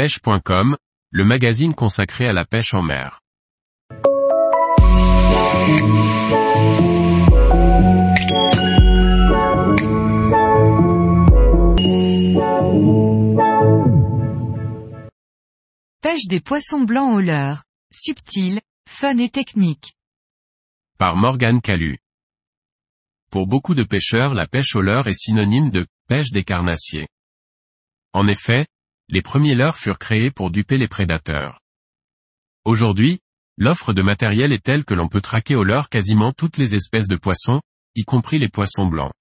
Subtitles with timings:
[0.00, 0.78] pêche.com,
[1.10, 3.20] le magazine consacré à la pêche en mer.
[16.00, 17.64] Pêche des poissons blancs au leurre.
[17.92, 19.92] Subtil, fun et technique.
[20.96, 21.98] Par Morgane Calu.
[23.30, 27.08] Pour beaucoup de pêcheurs la pêche au leurre est synonyme de pêche des carnassiers.
[28.14, 28.66] En effet,
[29.10, 31.60] les premiers leurres furent créés pour duper les prédateurs.
[32.64, 33.18] Aujourd'hui,
[33.56, 37.08] l'offre de matériel est telle que l'on peut traquer au leurre quasiment toutes les espèces
[37.08, 37.60] de poissons,
[37.96, 39.12] y compris les poissons blancs.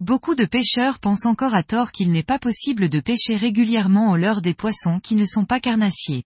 [0.00, 4.16] Beaucoup de pêcheurs pensent encore à tort qu'il n'est pas possible de pêcher régulièrement au
[4.16, 6.24] leurre des poissons qui ne sont pas carnassiers.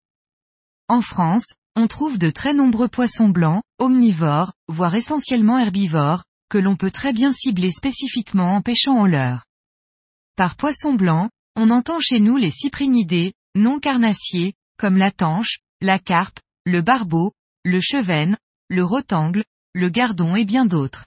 [0.89, 6.77] En France, on trouve de très nombreux poissons blancs, omnivores, voire essentiellement herbivores, que l'on
[6.77, 9.45] peut très bien cibler spécifiquement en pêchant au leurre.
[10.37, 15.98] Par poisson blanc, on entend chez nous les cyprinidés, non carnassiers, comme la tanche, la
[15.98, 17.33] carpe, le barbeau,
[17.64, 18.36] le chevenne,
[18.69, 19.44] le rotangle,
[19.75, 21.06] le gardon et bien d'autres.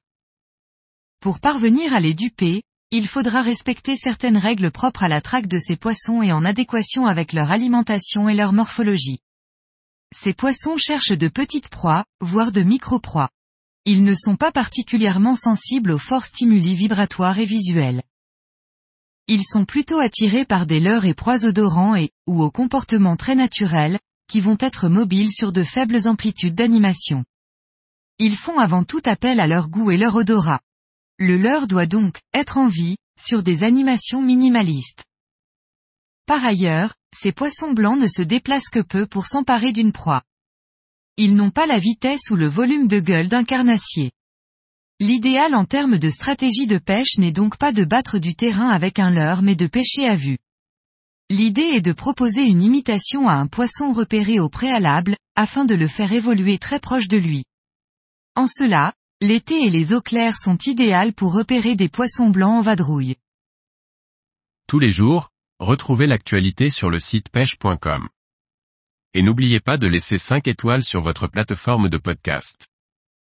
[1.19, 5.59] Pour parvenir à les duper, il faudra respecter certaines règles propres à la traque de
[5.59, 9.19] ces poissons et en adéquation avec leur alimentation et leur morphologie.
[10.15, 13.29] Ces poissons cherchent de petites proies, voire de micro-proies.
[13.85, 18.03] Ils ne sont pas particulièrement sensibles aux forts stimuli vibratoires et visuels.
[19.27, 23.35] Ils sont plutôt attirés par des leurres et proies odorants et, ou au comportement très
[23.35, 27.25] naturel, qui vont être mobiles sur de faibles amplitudes d'animation.
[28.19, 30.61] Ils font avant tout appel à leur goût et leur odorat.
[31.17, 35.05] Le leurre doit donc être en vie, sur des animations minimalistes.
[36.25, 40.23] Par ailleurs, ces poissons blancs ne se déplacent que peu pour s'emparer d'une proie.
[41.17, 44.11] Ils n'ont pas la vitesse ou le volume de gueule d'un carnassier.
[44.99, 48.99] L'idéal en termes de stratégie de pêche n'est donc pas de battre du terrain avec
[48.99, 50.37] un leurre mais de pêcher à vue.
[51.29, 55.87] L'idée est de proposer une imitation à un poisson repéré au préalable, afin de le
[55.87, 57.43] faire évoluer très proche de lui.
[58.35, 62.61] En cela, L'été et les eaux claires sont idéales pour repérer des poissons blancs en
[62.61, 63.15] vadrouille.
[64.67, 68.09] Tous les jours, retrouvez l'actualité sur le site pêche.com.
[69.13, 72.67] Et n'oubliez pas de laisser 5 étoiles sur votre plateforme de podcast.